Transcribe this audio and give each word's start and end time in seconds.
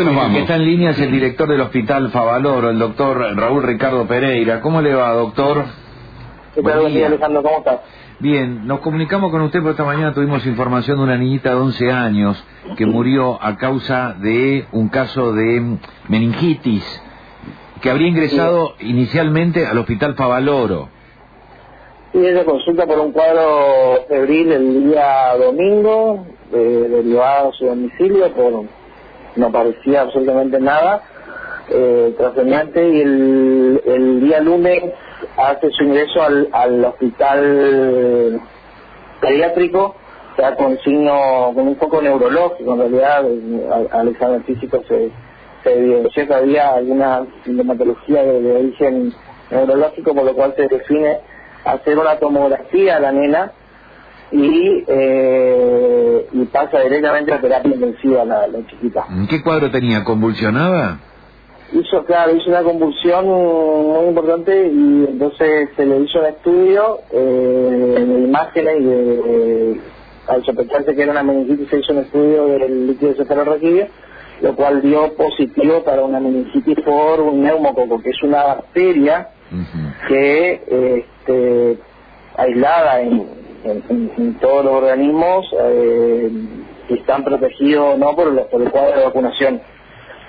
que 0.00 0.04
nos 0.04 0.14
El 0.14 0.18
vamos. 0.18 0.34
que 0.36 0.40
está 0.42 0.56
en 0.56 0.64
línea 0.64 0.90
es 0.90 0.98
el 1.00 1.12
director 1.12 1.48
del 1.48 1.60
Hospital 1.60 2.10
Favaloro, 2.10 2.70
el 2.70 2.78
doctor 2.78 3.18
Raúl 3.36 3.62
Ricardo 3.62 4.06
Pereira. 4.06 4.60
¿Cómo 4.60 4.80
le 4.80 4.94
va, 4.94 5.12
doctor? 5.12 5.64
¿Qué 6.54 6.62
tal, 6.62 6.80
buen 6.80 6.94
día. 6.94 7.06
Alejandro? 7.06 7.42
¿Cómo 7.42 7.58
estás? 7.58 7.80
Bien, 8.18 8.66
nos 8.66 8.80
comunicamos 8.80 9.30
con 9.30 9.40
usted 9.42 9.60
porque 9.60 9.72
esta 9.72 9.84
mañana 9.84 10.12
tuvimos 10.12 10.44
información 10.46 10.98
de 10.98 11.02
una 11.04 11.16
niñita 11.16 11.50
de 11.50 11.56
11 11.56 11.90
años 11.92 12.44
que 12.76 12.84
murió 12.86 13.42
a 13.42 13.56
causa 13.56 14.14
de 14.18 14.66
un 14.72 14.88
caso 14.88 15.32
de 15.32 15.78
meningitis 16.08 16.84
que 17.80 17.88
habría 17.90 18.08
ingresado 18.08 18.74
inicialmente 18.80 19.66
al 19.66 19.78
Hospital 19.78 20.14
Favaloro. 20.16 20.88
Sí, 22.12 22.18
ella 22.18 22.44
consulta 22.44 22.86
por 22.86 22.98
un 22.98 23.12
cuadro 23.12 24.04
febril 24.08 24.52
el 24.52 24.84
día 24.90 25.34
domingo, 25.38 26.26
eh, 26.52 26.86
derivado 26.90 27.50
a 27.50 27.52
su 27.52 27.64
domicilio, 27.66 28.30
por 28.34 28.64
no 29.36 29.50
parecía 29.50 30.02
absolutamente 30.02 30.58
nada 30.60 31.02
eh, 31.68 32.14
trascendente, 32.18 32.88
y 32.88 33.00
el, 33.00 33.82
el 33.86 34.20
día 34.20 34.40
lunes 34.40 34.82
hace 35.36 35.70
su 35.70 35.84
ingreso 35.84 36.22
al, 36.22 36.48
al 36.52 36.84
hospital 36.84 38.40
pediátrico, 39.20 39.94
ya 40.38 40.56
con 40.56 40.78
signo, 40.78 41.52
con 41.54 41.68
un 41.68 41.74
poco 41.76 42.00
neurológico, 42.02 42.72
en 42.72 42.78
realidad 42.78 43.24
eh, 43.26 43.68
al, 43.72 43.88
al 43.92 44.08
examen 44.08 44.42
físico 44.44 44.82
se, 44.88 45.10
se 45.62 45.78
evidenció 45.78 46.26
que 46.26 46.34
había 46.34 46.74
alguna 46.74 47.26
sintomatología 47.44 48.22
de, 48.22 48.40
de 48.40 48.56
origen 48.56 49.12
neurológico, 49.50 50.14
por 50.14 50.24
lo 50.24 50.34
cual 50.34 50.54
se 50.56 50.66
define 50.66 51.18
hacer 51.64 51.98
una 51.98 52.16
tomografía 52.16 52.96
a 52.96 53.00
la 53.00 53.12
nena 53.12 53.52
y, 54.32 54.84
eh, 54.86 56.26
y 56.32 56.44
pasa 56.46 56.80
directamente 56.80 57.32
a 57.32 57.40
terapia 57.40 57.74
intensiva 57.74 58.24
la, 58.24 58.46
la 58.46 58.66
chiquita. 58.66 59.06
¿Qué 59.28 59.42
cuadro 59.42 59.70
tenía? 59.70 60.04
¿Convulsionaba? 60.04 60.98
Hizo, 61.72 62.04
claro, 62.04 62.34
hizo 62.34 62.50
una 62.50 62.62
convulsión 62.62 63.26
muy 63.26 64.08
importante 64.08 64.66
y 64.66 65.06
entonces 65.08 65.68
se 65.76 65.86
le 65.86 66.00
hizo 66.00 66.18
un 66.18 66.26
estudio 66.26 66.98
eh, 67.12 67.94
de 67.96 68.20
imágenes 68.24 68.76
y 68.80 68.84
de, 68.84 69.80
al 70.26 70.44
sospecharse 70.44 70.94
que 70.94 71.02
era 71.02 71.12
una 71.12 71.22
meningitis 71.22 71.68
se 71.68 71.78
hizo 71.78 71.92
un 71.92 72.00
estudio 72.00 72.46
del 72.46 72.88
líquido 72.88 73.14
cefalorraquídeo, 73.14 73.86
lo 74.42 74.56
cual 74.56 74.82
dio 74.82 75.14
positivo 75.14 75.84
para 75.84 76.02
una 76.02 76.18
meningitis 76.18 76.80
por 76.84 77.20
un 77.20 77.42
neumococo, 77.42 78.02
que 78.02 78.10
es 78.10 78.22
una 78.22 78.42
bacteria 78.42 79.28
que 80.08 81.04
este, 81.04 81.78
aislada 82.36 83.00
en, 83.00 83.39
en- 83.64 83.82
en- 83.88 84.12
en 84.16 84.34
todos 84.38 84.64
los 84.64 84.74
organismos 84.74 85.46
eh, 85.60 86.30
que 86.88 86.94
están 86.94 87.24
protegidos 87.24 87.94
o 87.94 87.98
no 87.98 88.14
por 88.16 88.28
el, 88.28 88.40
por 88.46 88.62
el 88.62 88.70
cuadro 88.70 88.98
de 88.98 89.04
vacunación. 89.04 89.60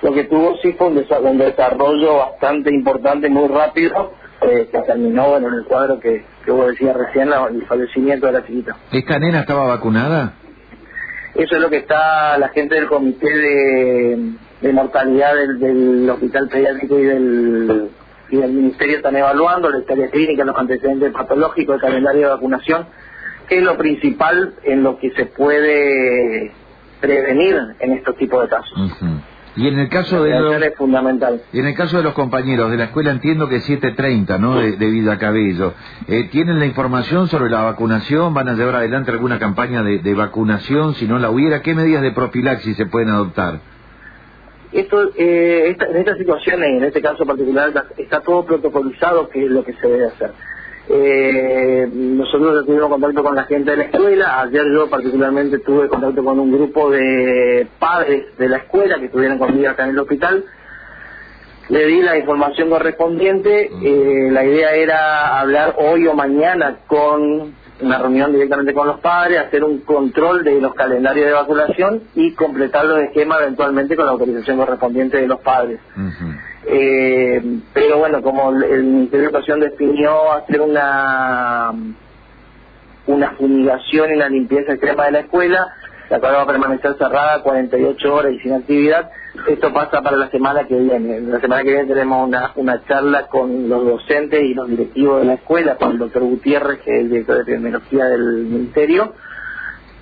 Lo 0.01 0.11
que 0.13 0.23
tuvo 0.25 0.57
sí 0.61 0.73
fue 0.73 0.87
un, 0.87 0.95
desa- 0.97 1.19
un 1.21 1.37
desarrollo 1.37 2.17
bastante 2.17 2.73
importante, 2.73 3.29
muy 3.29 3.47
rápido, 3.47 4.13
eh, 4.41 4.67
que 4.71 4.79
terminó 4.81 5.29
bueno, 5.29 5.47
en 5.49 5.53
el 5.55 5.65
cuadro 5.65 5.99
que, 5.99 6.23
que 6.43 6.51
vos 6.51 6.67
decías 6.67 6.95
recién, 6.95 7.29
la- 7.29 7.47
el 7.47 7.65
fallecimiento 7.67 8.25
de 8.27 8.31
la 8.33 8.45
chiquita. 8.45 8.75
¿Esta 8.91 9.19
nena 9.19 9.41
estaba 9.41 9.65
vacunada? 9.67 10.33
Eso 11.35 11.55
es 11.55 11.61
lo 11.61 11.69
que 11.69 11.77
está 11.77 12.37
la 12.37 12.49
gente 12.49 12.75
del 12.75 12.87
comité 12.87 13.29
de, 13.29 14.31
de 14.61 14.73
mortalidad 14.73 15.33
del, 15.35 15.59
del 15.59 16.09
hospital 16.09 16.49
pediátrico 16.49 16.99
y 16.99 17.03
del, 17.05 17.89
y 18.31 18.37
del 18.37 18.51
ministerio 18.51 18.97
están 18.97 19.15
evaluando, 19.15 19.69
la 19.69 19.79
historia 19.79 20.09
clínica, 20.09 20.43
los 20.43 20.57
antecedentes 20.57 21.13
patológicos, 21.13 21.75
el 21.75 21.81
calendario 21.81 22.21
de 22.27 22.33
vacunación, 22.33 22.85
es 23.57 23.63
lo 23.63 23.77
principal 23.77 24.53
en 24.63 24.83
lo 24.83 24.97
que 24.99 25.11
se 25.11 25.25
puede 25.27 26.51
prevenir 26.99 27.57
en 27.79 27.93
estos 27.93 28.15
tipos 28.17 28.43
de 28.43 28.49
casos. 28.49 28.77
Ujú. 28.77 29.05
Y 29.57 29.67
en 29.67 29.79
el 29.79 29.89
caso 29.89 30.23
de 30.23 30.29
los, 30.29 30.39
prevención 30.43 30.63
es 30.71 30.77
fundamental. 30.77 31.41
y 31.51 31.59
en 31.59 31.65
el 31.65 31.73
caso 31.75 31.97
de 31.97 32.03
los 32.03 32.13
compañeros 32.13 32.71
de 32.71 32.77
la 32.77 32.85
escuela 32.85 33.11
entiendo 33.11 33.49
que 33.49 33.57
es 33.57 33.69
7.30, 33.69 34.39
¿no? 34.39 34.55
De, 34.57 34.77
de 34.77 34.85
Vida 34.89 35.17
Cabello. 35.19 35.73
Eh, 36.07 36.29
¿Tienen 36.31 36.57
la 36.59 36.65
información 36.65 37.27
sobre 37.27 37.49
la 37.49 37.63
vacunación? 37.63 38.33
¿Van 38.33 38.47
a 38.47 38.53
llevar 38.53 38.75
adelante 38.75 39.11
alguna 39.11 39.39
campaña 39.39 39.83
de, 39.83 39.99
de 39.99 40.13
vacunación? 40.13 40.93
Si 40.95 41.05
no 41.05 41.19
la 41.19 41.29
hubiera, 41.29 41.61
¿qué 41.61 41.75
medidas 41.75 42.01
de 42.01 42.11
profilaxis 42.11 42.77
se 42.77 42.85
pueden 42.85 43.09
adoptar? 43.09 43.59
Esto, 44.71 45.11
eh, 45.17 45.65
esta- 45.71 45.87
en 45.87 45.97
estas 45.97 46.17
situaciones, 46.17 46.69
en 46.77 46.83
este 46.85 47.01
caso 47.01 47.25
particular, 47.25 47.73
está 47.97 48.21
todo 48.21 48.45
protocolizado 48.45 49.27
que 49.27 49.43
es 49.43 49.51
lo 49.51 49.65
que 49.65 49.73
se 49.73 49.85
debe 49.85 50.05
hacer. 50.05 50.31
Eh, 50.89 51.87
nosotros 51.93 52.61
ya 52.61 52.65
tuvimos 52.65 52.89
contacto 52.89 53.23
con 53.23 53.35
la 53.35 53.43
gente 53.43 53.71
de 53.71 53.77
la 53.77 53.83
escuela, 53.83 54.41
ayer 54.41 54.63
yo 54.73 54.89
particularmente 54.89 55.59
tuve 55.59 55.87
contacto 55.87 56.23
con 56.23 56.39
un 56.39 56.51
grupo 56.51 56.89
de 56.89 57.67
padres 57.79 58.37
de 58.37 58.49
la 58.49 58.57
escuela 58.57 58.99
que 58.99 59.05
estuvieron 59.05 59.37
conmigo 59.37 59.69
acá 59.69 59.83
en 59.83 59.91
el 59.91 59.99
hospital, 59.99 60.43
le 61.69 61.85
di 61.85 62.01
la 62.01 62.17
información 62.17 62.69
correspondiente, 62.69 63.69
eh, 63.83 64.29
la 64.31 64.43
idea 64.43 64.73
era 64.73 65.39
hablar 65.39 65.75
hoy 65.77 66.07
o 66.07 66.13
mañana 66.13 66.79
con 66.87 67.53
una 67.81 67.97
reunión 67.97 68.33
directamente 68.33 68.73
con 68.73 68.87
los 68.87 68.99
padres, 68.99 69.39
hacer 69.39 69.63
un 69.63 69.79
control 69.79 70.43
de 70.43 70.59
los 70.59 70.73
calendarios 70.73 71.27
de 71.27 71.31
vacunación 71.33 72.01
y 72.15 72.33
completar 72.33 72.85
los 72.85 72.99
esquemas 72.99 73.39
eventualmente 73.41 73.95
con 73.95 74.05
la 74.05 74.11
autorización 74.11 74.57
correspondiente 74.57 75.17
de 75.17 75.27
los 75.27 75.39
padres. 75.39 75.79
Eh, 76.73 77.41
pero 77.73 77.97
bueno, 77.97 78.21
como 78.21 78.49
el 78.51 78.83
Ministerio 78.83 79.19
de 79.19 79.25
Educación 79.25 79.59
definió 79.59 80.31
hacer 80.31 80.61
una 80.61 81.73
una 83.07 83.31
fumigación 83.31 84.11
y 84.11 84.13
una 84.13 84.29
limpieza 84.29 84.73
extrema 84.73 85.05
de 85.05 85.11
la 85.11 85.19
escuela, 85.19 85.67
la 86.09 86.19
cual 86.19 86.35
va 86.35 86.41
a 86.41 86.47
permanecer 86.47 86.95
cerrada 86.97 87.41
48 87.41 88.13
horas 88.13 88.33
y 88.33 88.39
sin 88.39 88.53
actividad. 88.53 89.09
Esto 89.47 89.73
pasa 89.73 90.01
para 90.01 90.17
la 90.17 90.29
semana 90.29 90.65
que 90.65 90.75
viene. 90.75 91.21
La 91.21 91.39
semana 91.39 91.63
que 91.63 91.71
viene 91.71 91.85
tenemos 91.85 92.27
una, 92.27 92.51
una 92.55 92.83
charla 92.85 93.27
con 93.27 93.69
los 93.69 93.85
docentes 93.85 94.41
y 94.41 94.53
los 94.53 94.69
directivos 94.69 95.21
de 95.21 95.27
la 95.27 95.33
escuela, 95.35 95.75
con 95.75 95.91
el 95.91 95.97
doctor 95.99 96.23
Gutiérrez, 96.23 96.79
que 96.81 96.95
es 96.95 97.01
el 97.01 97.09
director 97.09 97.35
de 97.37 97.41
epidemiología 97.43 98.05
del 98.05 98.45
Ministerio. 98.45 99.13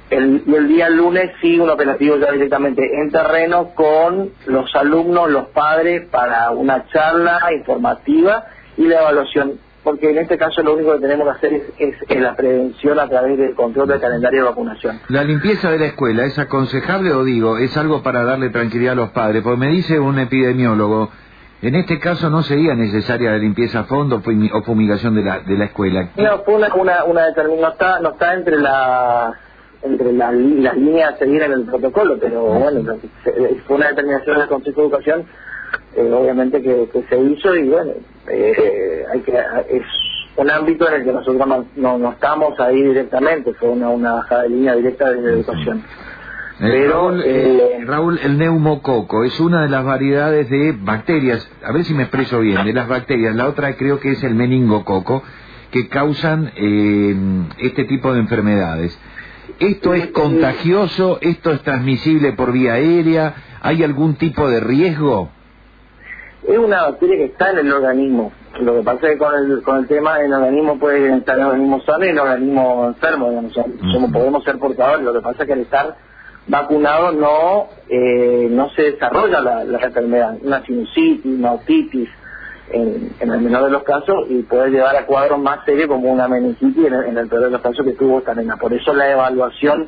El, 0.10 0.44
y 0.48 0.56
el 0.56 0.68
día 0.68 0.90
lunes 0.90 1.32
sí 1.42 1.60
un 1.60 1.70
operativo 1.70 2.18
ya 2.18 2.32
directamente 2.32 2.82
en 3.02 3.12
terreno 3.12 3.70
con 3.76 4.32
los 4.48 4.76
alumnos, 4.76 5.30
los 5.30 5.48
padres, 5.50 6.08
para 6.10 6.50
una 6.52 6.86
charla 6.88 7.40
informativa 7.58 8.46
y 8.78 8.88
la 8.88 9.02
evaluación. 9.02 9.54
Porque 9.84 10.10
en 10.10 10.18
este 10.18 10.38
caso 10.38 10.62
lo 10.62 10.74
único 10.74 10.94
que 10.96 11.00
tenemos 11.00 11.26
que 11.26 11.32
hacer 11.32 11.54
es, 11.54 11.96
es- 12.10 12.20
la 12.22 12.36
prevención 12.36 13.00
a 13.00 13.08
través 13.08 13.38
del 13.38 13.56
control 13.56 13.88
del 13.88 14.02
calendario 14.02 14.44
de 14.44 14.50
vacunación. 14.50 15.00
¿La 15.08 15.24
limpieza 15.24 15.72
de 15.72 15.80
la 15.80 15.86
escuela 15.86 16.26
es 16.26 16.38
aconsejable 16.38 17.12
o 17.14 17.24
digo, 17.24 17.58
es 17.58 17.76
algo 17.78 18.04
para 18.04 18.24
darle 18.24 18.50
tranquilidad 18.50 18.94
a 18.94 18.96
los 18.96 19.10
padres? 19.12 19.42
Porque 19.44 19.60
me 19.60 19.68
dice 19.70 20.00
un 20.00 20.20
epidemiólogo, 20.20 21.10
en 21.62 21.76
este 21.76 21.98
caso 22.00 22.30
no 22.30 22.42
sería 22.44 22.74
necesaria 22.76 23.32
la 23.32 23.38
limpieza 23.38 23.82
a 23.82 23.84
fondo 23.86 24.22
o 24.54 24.62
fumigación 24.64 25.16
de 25.16 25.24
la, 25.24 25.40
de 25.40 25.58
la 25.58 25.66
escuela. 25.66 26.10
No, 26.18 26.40
fue 26.40 26.56
una, 26.56 26.74
una, 26.76 27.04
una 27.06 27.26
determinación, 27.28 27.62
no 27.62 27.70
está, 27.72 28.00
no 28.02 28.10
está 28.12 28.34
entre 28.34 28.58
la 28.60 29.34
entre 29.84 30.12
la 30.14 30.32
li- 30.32 30.62
las 30.62 30.76
líneas 30.76 31.14
a 31.14 31.18
seguir 31.18 31.42
en 31.44 31.52
el 31.54 31.64
protocolo, 31.64 32.18
pero 32.20 32.44
bueno, 32.44 32.98
fue 33.66 33.76
una 33.78 33.90
determinación 33.90 34.38
del 34.40 34.48
Consejo 34.48 34.82
de 34.82 34.88
Educación, 34.88 35.26
eh, 35.96 36.12
obviamente 36.12 36.62
que, 36.62 36.90
que 36.92 37.04
se 37.10 37.20
hizo 37.22 37.56
y 37.56 37.70
bueno, 37.70 37.92
eh, 38.28 39.04
hay 39.12 39.20
que 39.22 39.32
es 39.32 39.84
un 40.38 40.50
ámbito 40.52 40.88
en 40.88 40.94
el 40.96 41.04
que 41.06 41.12
nosotros 41.14 41.48
no, 41.48 41.66
no, 41.76 41.98
no 41.98 42.12
estamos 42.12 42.60
ahí 42.60 42.82
directamente, 42.82 43.54
fue 43.54 43.70
una, 43.70 43.90
una 43.90 44.14
bajada 44.14 44.44
de 44.44 44.50
línea 44.50 44.76
directa 44.76 45.10
de 45.12 45.22
la 45.22 45.30
educación. 45.32 45.80
Eh, 45.80 45.84
Pero, 46.60 46.92
Raúl, 47.10 47.22
eh, 47.26 47.80
Raúl, 47.86 48.20
el 48.22 48.38
neumococo 48.38 49.24
es 49.24 49.40
una 49.40 49.62
de 49.64 49.70
las 49.70 49.86
variedades 49.86 50.50
de 50.50 50.74
bacterias, 50.78 51.50
a 51.64 51.72
ver 51.72 51.86
si 51.86 51.94
me 51.94 52.04
expreso 52.04 52.42
bien, 52.42 52.66
de 52.66 52.74
las 52.74 52.88
bacterias. 52.90 53.34
La 53.36 53.48
otra 53.48 53.76
creo 53.78 54.00
que 54.02 54.12
es 54.12 54.24
el 54.26 54.36
meningococo, 54.36 55.24
que 55.72 55.88
causan 55.88 56.52
eh, 56.58 57.16
este 57.60 57.86
tipo 57.86 58.14
de 58.14 58.20
enfermedades. 58.20 58.98
¿Esto 59.60 59.94
es 59.94 60.08
contagioso? 60.08 61.18
¿Esto 61.22 61.52
es 61.52 61.62
transmisible 61.64 62.34
por 62.34 62.52
vía 62.52 62.74
aérea? 62.74 63.34
¿Hay 63.62 63.84
algún 63.84 64.16
tipo 64.16 64.50
de 64.50 64.60
riesgo? 64.60 65.30
Es 66.48 66.58
una 66.58 66.84
bacteria 66.84 67.18
que 67.18 67.26
está 67.26 67.52
en 67.52 67.60
el 67.60 67.72
organismo. 67.74 68.32
Lo 68.62 68.76
que 68.78 68.84
pasa 68.84 69.08
es 69.08 69.14
que 69.14 69.18
con 69.18 69.34
el, 69.36 69.62
con 69.62 69.78
el 69.80 69.88
tema, 69.88 70.20
el 70.22 70.34
organismo 70.34 70.80
puede 70.80 71.16
estar 71.18 71.36
en 71.38 71.42
el 71.44 71.48
organismo 71.50 71.82
sano 71.82 72.06
y 72.06 72.10
el 72.10 72.20
organismo 72.20 72.86
enfermo. 72.88 73.30
Digamos. 73.30 73.54
Som- 73.54 73.92
Somos, 73.92 74.12
podemos 74.12 74.44
ser 74.44 74.58
portadores. 74.58 75.04
Lo 75.06 75.14
que 75.14 75.22
pasa 75.22 75.44
es 75.44 75.48
que 75.48 75.54
al 75.54 75.60
estar 75.60 75.96
vacunado 76.48 77.12
no 77.12 77.68
eh, 77.90 78.48
no 78.50 78.70
se 78.72 78.84
desarrolla 78.94 79.42
la, 79.42 79.64
la 79.66 79.80
enfermedad. 79.80 80.38
Una 80.42 80.64
sinusitis, 80.66 81.26
una 81.26 81.52
otitis, 81.54 82.10
en, 82.72 83.12
el 83.20 83.42
menor 83.42 83.64
de 83.66 83.72
los 83.72 83.84
casos, 83.84 84.26
y 84.30 84.42
puede 84.44 84.70
llevar 84.70 84.96
a 84.96 85.06
cuadros 85.06 85.40
más 85.40 85.64
serios 85.66 85.88
como 85.88 86.12
una 86.12 86.28
meningitis 86.28 86.86
en 86.88 87.18
el 87.18 87.28
peor 87.28 87.44
de 87.46 87.52
los 87.52 87.62
casos 87.62 87.86
que 87.86 87.94
tuvo 87.94 88.20
esta 88.20 88.34
nena. 88.36 88.58
Por 88.58 88.74
eso 88.74 88.94
la 88.94 89.10
evaluación 89.12 89.88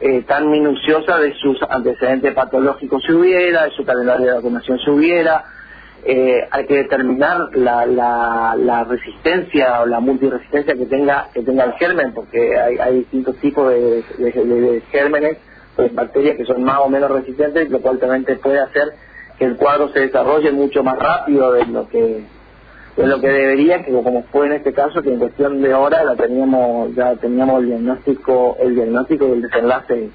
eh, 0.00 0.22
tan 0.26 0.50
minuciosa 0.50 1.18
de 1.18 1.34
sus 1.34 1.58
antecedentes 1.68 2.32
patológicos 2.34 3.02
si 3.06 3.12
hubiera, 3.12 3.64
de 3.64 3.70
su 3.72 3.84
calendario 3.84 4.26
de 4.26 4.32
vacunación 4.34 4.78
si 4.78 4.90
hubiera, 4.90 5.44
eh, 6.04 6.48
hay 6.50 6.66
que 6.66 6.76
determinar 6.76 7.54
la, 7.54 7.84
la, 7.84 8.54
la 8.56 8.84
resistencia 8.84 9.82
o 9.82 9.86
la 9.86 10.00
multiresistencia 10.00 10.74
que 10.74 10.86
tenga 10.86 11.28
que 11.34 11.42
tenga 11.42 11.64
el 11.64 11.72
germen, 11.74 12.12
porque 12.14 12.58
hay, 12.58 12.78
hay 12.78 12.94
distintos 13.00 13.36
tipos 13.36 13.68
de, 13.70 14.02
de- 14.18 14.32
de- 14.32 14.60
de 14.60 14.80
gérmenes, 14.90 15.36
pues, 15.76 15.94
bacterias 15.94 16.36
que 16.38 16.46
son 16.46 16.64
más 16.64 16.78
o 16.78 16.88
menos 16.88 17.10
resistentes, 17.10 17.68
lo 17.70 17.80
cual 17.80 17.98
también 17.98 18.24
te 18.24 18.36
puede 18.36 18.60
hacer 18.60 18.84
que 19.40 19.46
el 19.46 19.56
cuadro 19.56 19.88
se 19.88 20.00
desarrolle 20.00 20.52
mucho 20.52 20.84
más 20.84 20.98
rápido 20.98 21.52
de 21.52 21.64
lo 21.64 21.88
que 21.88 22.24
de 22.96 23.06
lo 23.06 23.20
que 23.22 23.28
debería, 23.28 23.82
que 23.82 23.90
como 23.90 24.24
fue 24.24 24.48
en 24.48 24.52
este 24.52 24.74
caso, 24.74 25.00
que 25.00 25.10
en 25.10 25.18
cuestión 25.18 25.62
de 25.62 25.72
horas 25.72 26.04
la 26.04 26.14
teníamos, 26.14 26.94
ya 26.94 27.16
teníamos 27.16 27.62
el 27.62 27.68
diagnóstico, 27.68 28.58
el 28.60 28.74
diagnóstico 28.74 29.28
y 29.28 29.30
el 29.30 29.42
desenlace 29.42 30.10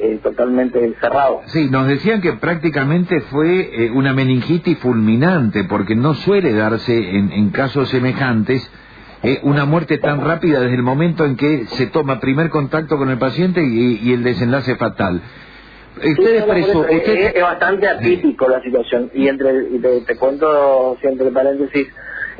eh, 0.00 0.18
totalmente 0.22 0.94
cerrado. 0.98 1.42
Sí, 1.46 1.68
nos 1.68 1.86
decían 1.88 2.22
que 2.22 2.34
prácticamente 2.34 3.20
fue 3.22 3.84
eh, 3.84 3.90
una 3.90 4.14
meningitis 4.14 4.78
fulminante, 4.78 5.64
porque 5.64 5.94
no 5.94 6.14
suele 6.14 6.54
darse 6.54 6.96
en, 6.96 7.30
en 7.30 7.50
casos 7.50 7.90
semejantes 7.90 8.66
eh, 9.22 9.40
una 9.42 9.66
muerte 9.66 9.98
tan 9.98 10.24
rápida 10.24 10.60
desde 10.60 10.76
el 10.76 10.82
momento 10.82 11.26
en 11.26 11.36
que 11.36 11.66
se 11.66 11.88
toma 11.88 12.20
primer 12.20 12.48
contacto 12.48 12.96
con 12.96 13.10
el 13.10 13.18
paciente 13.18 13.62
y 13.62 14.10
el 14.10 14.22
desenlace 14.22 14.76
fatal. 14.76 15.20
Ustedes 16.04 16.44
es, 16.90 17.34
es, 17.34 17.42
bastante 17.42 17.88
atípico 17.88 18.48
la 18.48 18.60
situación. 18.62 19.10
Y 19.14 19.28
entre 19.28 19.68
y 19.70 19.78
te, 19.78 20.00
te 20.02 20.16
cuento 20.16 20.96
siempre 21.00 21.30
paréntesis 21.30 21.88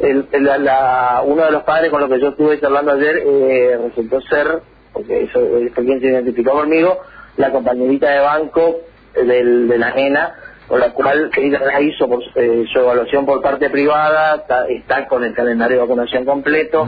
el, 0.01 0.27
el, 0.33 0.45
la, 0.65 1.23
uno 1.25 1.45
de 1.45 1.51
los 1.51 1.63
padres 1.65 1.91
con 1.91 2.01
los 2.01 2.11
que 2.11 2.21
yo 2.21 2.29
estuve 2.29 2.61
charlando 2.61 2.93
ayer 2.93 3.23
eh, 3.25 3.79
resultó 3.89 4.21
ser 4.23 4.63
porque 4.93 5.25
eso 5.25 5.41
fue 5.75 5.85
quien 5.85 6.01
se 6.01 6.07
identificó 6.07 6.53
conmigo 6.53 6.99
la 7.37 7.51
compañerita 7.51 8.11
de 8.11 8.21
banco 8.21 8.77
del, 9.15 9.69
de 9.69 9.79
la 9.79 9.95
nena 9.95 10.35
con 10.69 10.81
la 10.81 10.93
cual 10.93 11.31
ella 11.37 11.61
la 11.65 11.81
hizo 11.81 12.07
por, 12.09 12.23
eh, 12.35 12.65
su 12.71 12.79
evaluación 12.79 13.25
por 13.25 13.41
parte 13.41 13.71
privada, 13.71 14.45
está, 14.69 15.09
con 15.09 15.25
el 15.25 15.33
calendario 15.33 15.79
de 15.79 15.83
vacunación 15.83 16.27
completo, 16.27 16.87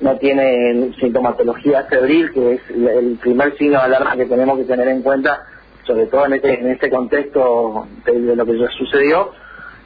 no 0.00 0.18
tiene 0.18 0.92
sintomatología 1.00 1.84
febril, 1.84 2.30
que 2.32 2.54
es 2.54 2.60
el 2.70 3.18
primer 3.22 3.56
signo 3.56 3.78
de 3.78 3.84
alarma 3.86 4.16
que 4.16 4.26
tenemos 4.26 4.58
que 4.58 4.64
tener 4.64 4.86
en 4.88 5.00
cuenta 5.00 5.46
sobre 5.84 6.06
todo 6.06 6.26
en 6.26 6.34
este, 6.34 6.60
en 6.60 6.70
este 6.70 6.90
contexto 6.90 7.86
de, 8.04 8.36
lo 8.36 8.46
que 8.46 8.58
ya 8.58 8.68
sucedió. 8.68 9.30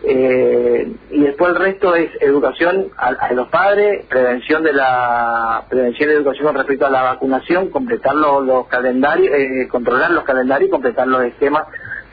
Eh, 0.05 0.93
y 1.11 1.21
después 1.21 1.51
el 1.53 1.57
resto 1.57 1.95
es 1.97 2.11
educación 2.21 2.89
a, 2.97 3.33
los 3.33 3.49
padres, 3.49 4.05
prevención 4.07 4.63
de 4.63 4.73
la 4.73 5.65
prevención 5.69 6.11
y 6.11 6.13
educación 6.13 6.47
con 6.47 6.57
respecto 6.57 6.87
a 6.87 6.91
la 6.91 7.03
vacunación, 7.03 7.71
completar 7.71 8.15
los, 8.15 8.67
calendarios, 8.69 9.35
eh, 9.35 9.67
controlar 9.69 10.11
los 10.11 10.25
calendarios 10.25 10.69
y 10.69 10.71
completar 10.71 11.09
los 11.09 11.25
esquemas 11.25 11.65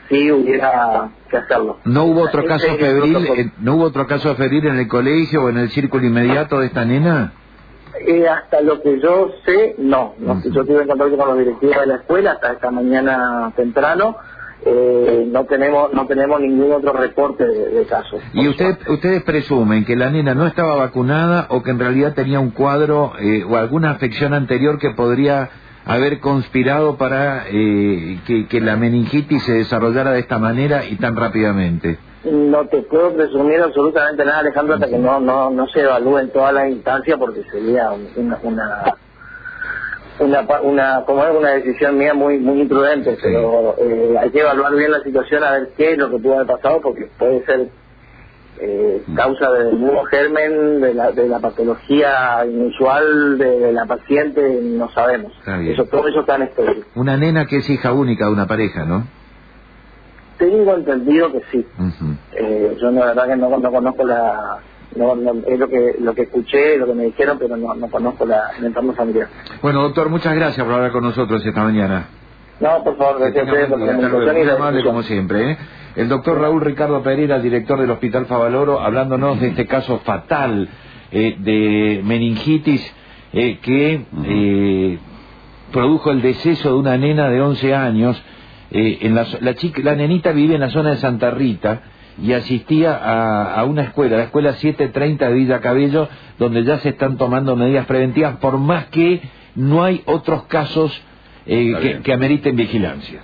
si 0.08 0.32
hubiera 0.32 1.10
que 1.30 1.36
hacerlo. 1.36 1.78
¿No 1.84 2.04
hubo 2.04 2.22
otro 2.22 2.44
caso 2.46 2.66
febril, 2.76 3.52
no 3.58 3.74
hubo 3.74 3.84
otro 3.84 4.06
caso 4.06 4.34
febril 4.34 4.66
en 4.66 4.78
el 4.78 4.88
colegio 4.88 5.44
o 5.44 5.48
en 5.48 5.58
el 5.58 5.70
círculo 5.70 6.04
inmediato 6.04 6.60
de 6.60 6.66
esta 6.66 6.84
nena? 6.84 7.32
Eh, 8.06 8.28
hasta 8.28 8.60
lo 8.60 8.82
que 8.82 9.00
yo 9.00 9.30
sé, 9.44 9.74
no. 9.78 10.14
no 10.18 10.42
Yo 10.42 10.64
tuve 10.64 10.86
contacto 10.86 11.16
con 11.16 11.28
los 11.28 11.38
directivos 11.38 11.76
de 11.80 11.86
la 11.86 11.94
escuela 11.96 12.32
hasta 12.32 12.52
esta 12.52 12.70
mañana 12.70 13.52
temprano. 13.56 14.16
Eh, 14.66 15.28
no 15.30 15.44
tenemos 15.44 15.92
no 15.92 16.06
tenemos 16.06 16.40
ningún 16.40 16.72
otro 16.72 16.92
reporte 16.92 17.44
de, 17.46 17.84
casos. 17.84 18.20
¿Y 18.32 18.48
usted, 18.48 18.78
ustedes 18.88 19.22
presumen 19.22 19.84
que 19.84 19.94
la 19.94 20.10
nena 20.10 20.34
no 20.34 20.46
estaba 20.46 20.74
vacunada 20.76 21.46
o 21.50 21.62
que 21.62 21.70
en 21.70 21.78
realidad 21.78 22.14
tenía 22.14 22.40
un 22.40 22.50
cuadro 22.50 23.12
eh, 23.20 23.44
o 23.44 23.56
alguna 23.56 23.90
afección 23.90 24.32
anterior 24.32 24.78
que 24.78 24.90
podría 24.90 25.50
haber 25.84 26.20
conspirado 26.20 26.96
para 26.96 27.44
eh, 27.48 28.20
que, 28.26 28.46
que 28.46 28.60
la 28.60 28.76
meningitis 28.76 29.42
se 29.44 29.52
desarrollara 29.52 30.12
de 30.12 30.20
esta 30.20 30.38
manera 30.38 30.86
y 30.86 30.96
tan 30.96 31.14
rápidamente? 31.14 31.98
No 32.24 32.66
te 32.66 32.82
puedo 32.82 33.14
presumir 33.14 33.60
absolutamente 33.60 34.24
nada, 34.24 34.38
Alejandro, 34.38 34.74
hasta 34.74 34.88
que 34.88 34.98
no 34.98 35.20
no 35.20 35.50
no 35.50 35.66
se 35.68 35.82
evalúe 35.82 36.18
en 36.18 36.30
todas 36.30 36.54
las 36.54 36.68
instancias, 36.70 37.18
porque 37.18 37.42
sería 37.50 37.90
una 38.16 38.38
una 38.42 38.94
una, 40.20 40.60
una 40.62 41.04
como 41.04 41.24
es 41.24 41.36
una 41.36 41.50
decisión 41.50 41.98
mía 41.98 42.14
muy 42.14 42.38
muy 42.38 42.60
imprudente, 42.60 43.18
pero 43.22 43.76
eh, 43.78 44.14
hay 44.18 44.30
que 44.30 44.40
evaluar 44.40 44.74
bien 44.74 44.92
la 44.92 45.00
situación 45.00 45.42
a 45.44 45.52
ver 45.52 45.70
qué 45.76 45.92
es 45.92 45.98
lo 45.98 46.10
que 46.10 46.18
pudo 46.18 46.34
haber 46.36 46.46
pasado, 46.46 46.80
porque 46.80 47.08
puede 47.18 47.44
ser 47.44 47.68
eh, 48.60 49.02
causa 49.16 49.50
del 49.50 49.80
nuevo 49.80 50.04
germen, 50.04 50.80
de 50.80 50.94
la, 50.94 51.10
de 51.10 51.28
la 51.28 51.40
patología 51.40 52.44
inusual 52.46 53.36
de, 53.36 53.72
la 53.72 53.84
paciente, 53.86 54.60
no 54.62 54.90
sabemos. 54.90 55.32
Eso 55.66 55.84
todo 55.86 56.06
eso 56.08 56.20
está 56.20 56.36
en 56.36 56.42
estudio. 56.42 56.84
Una 56.94 57.16
nena 57.16 57.46
que 57.46 57.56
es 57.56 57.68
hija 57.68 57.92
única 57.92 58.26
de 58.26 58.32
una 58.32 58.46
pareja, 58.46 58.84
¿no? 58.84 59.06
Tengo 60.50 60.74
entendido 60.74 61.32
que 61.32 61.40
sí. 61.50 61.66
eh, 62.32 62.76
yo 62.80 62.90
la 62.90 63.06
verdad 63.06 63.28
que 63.28 63.36
no, 63.36 63.48
no 63.58 63.70
conozco 63.70 64.04
la... 64.04 64.58
No, 64.96 65.14
es 65.48 65.58
lo 65.58 65.68
que 65.68 65.96
lo 65.98 66.14
que 66.14 66.22
escuché, 66.22 66.76
lo 66.76 66.86
que 66.86 66.94
me 66.94 67.04
dijeron, 67.04 67.36
pero 67.36 67.56
no, 67.56 67.74
no 67.74 67.88
conozco 67.88 68.24
la, 68.26 68.50
el 68.58 68.66
entorno 68.66 68.92
familiar. 68.92 69.28
Bueno, 69.60 69.82
doctor, 69.82 70.08
muchas 70.08 70.34
gracias 70.36 70.64
por 70.64 70.72
hablar 70.74 70.92
con 70.92 71.02
nosotros 71.02 71.44
esta 71.44 71.64
mañana. 71.64 72.08
No, 72.60 72.84
por 72.84 72.96
favor, 72.96 73.18
gracias 73.20 73.72
a 73.72 73.76
la 73.76 74.54
amable 74.54 74.84
como 74.84 75.02
siempre. 75.02 75.50
¿eh? 75.50 75.58
El 75.96 76.08
doctor 76.08 76.40
Raúl 76.40 76.60
Ricardo 76.60 77.02
Pereira, 77.02 77.40
director 77.40 77.80
del 77.80 77.90
Hospital 77.90 78.26
Favaloro, 78.26 78.80
hablándonos 78.80 79.40
de 79.40 79.48
este 79.48 79.66
caso 79.66 79.98
fatal 80.04 80.68
eh, 81.10 81.36
de 81.38 82.00
meningitis 82.04 82.94
eh, 83.32 83.58
que 83.60 84.04
eh, 84.26 84.98
produjo 85.72 86.12
el 86.12 86.22
deceso 86.22 86.68
de 86.68 86.78
una 86.78 86.96
nena 86.96 87.30
de 87.30 87.40
11 87.40 87.74
años 87.74 88.22
eh, 88.76 88.98
en 89.02 89.14
la, 89.14 89.24
la, 89.40 89.54
chica, 89.54 89.80
la 89.84 89.94
nenita 89.94 90.32
vive 90.32 90.56
en 90.56 90.60
la 90.60 90.68
zona 90.68 90.90
de 90.90 90.96
Santa 90.96 91.30
Rita 91.30 91.82
y 92.20 92.32
asistía 92.32 92.96
a, 92.96 93.54
a, 93.54 93.64
una 93.64 93.82
escuela, 93.82 94.16
la 94.16 94.24
escuela 94.24 94.52
730 94.54 95.28
de 95.28 95.32
Villa 95.32 95.60
Cabello, 95.60 96.08
donde 96.40 96.64
ya 96.64 96.78
se 96.78 96.88
están 96.88 97.16
tomando 97.16 97.54
medidas 97.54 97.86
preventivas, 97.86 98.38
por 98.38 98.58
más 98.58 98.86
que 98.86 99.22
no 99.54 99.84
hay 99.84 100.02
otros 100.06 100.46
casos 100.46 100.92
eh, 101.46 101.72
que, 101.80 102.00
que, 102.02 102.12
ameriten 102.12 102.56
vigilancia. 102.56 103.22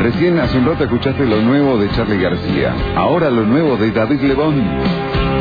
Recién 0.00 0.38
hace 0.38 0.56
un 0.56 0.64
rato 0.64 0.84
escuchaste 0.84 1.26
lo 1.26 1.42
nuevo 1.42 1.76
de 1.76 1.90
Charlie 1.90 2.18
García. 2.18 2.74
Ahora 2.94 3.28
lo 3.28 3.42
nuevo 3.44 3.76
de 3.76 3.90
David 3.90 4.20
Lebón. 4.22 5.35